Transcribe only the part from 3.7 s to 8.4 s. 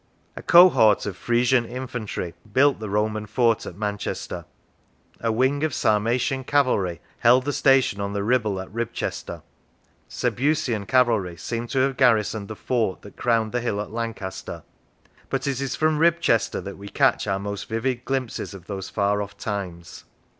Manchester; a wing of Sarmatian cavalry held the station on the